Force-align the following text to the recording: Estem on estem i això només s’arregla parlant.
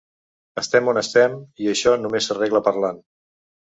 Estem 0.61 0.89
on 0.93 1.01
estem 1.03 1.37
i 1.67 1.71
això 1.77 1.97
només 2.03 2.33
s’arregla 2.35 2.67
parlant. 2.73 3.09